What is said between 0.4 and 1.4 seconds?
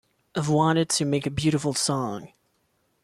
wanted to make a